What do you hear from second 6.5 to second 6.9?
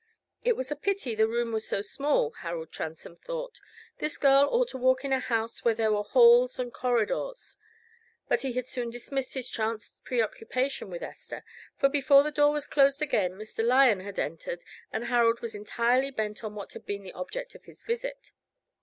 and